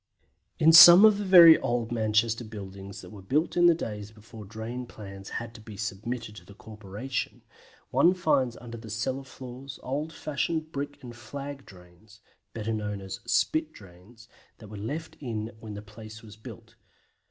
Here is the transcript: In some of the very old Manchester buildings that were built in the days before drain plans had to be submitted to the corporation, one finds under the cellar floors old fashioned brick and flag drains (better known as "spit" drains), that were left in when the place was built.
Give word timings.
In 0.57 0.71
some 0.73 1.05
of 1.05 1.19
the 1.19 1.23
very 1.23 1.59
old 1.59 1.91
Manchester 1.91 2.43
buildings 2.43 3.01
that 3.01 3.11
were 3.11 3.21
built 3.21 3.55
in 3.55 3.67
the 3.67 3.75
days 3.75 4.09
before 4.09 4.45
drain 4.45 4.87
plans 4.87 5.29
had 5.37 5.53
to 5.53 5.61
be 5.61 5.77
submitted 5.77 6.35
to 6.37 6.43
the 6.43 6.55
corporation, 6.55 7.43
one 7.91 8.15
finds 8.15 8.57
under 8.57 8.77
the 8.79 8.89
cellar 8.89 9.23
floors 9.23 9.79
old 9.83 10.11
fashioned 10.11 10.71
brick 10.71 11.03
and 11.03 11.15
flag 11.15 11.67
drains 11.67 12.19
(better 12.51 12.73
known 12.73 12.99
as 12.99 13.19
"spit" 13.27 13.73
drains), 13.73 14.27
that 14.57 14.69
were 14.69 14.75
left 14.77 15.17
in 15.19 15.51
when 15.59 15.75
the 15.75 15.83
place 15.83 16.23
was 16.23 16.35
built. 16.35 16.73